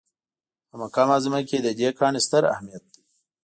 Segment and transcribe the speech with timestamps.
[0.69, 3.01] په مکه معظمه کې د دې کاڼي ستر اهمیت دی.